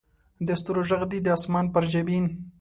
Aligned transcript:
د 0.47 0.49
ستورو 0.59 0.81
ږغ 0.89 1.01
دې 1.11 1.19
د 1.23 1.27
اسمان 1.37 1.65
پر 1.73 1.83
جبین 1.91 2.25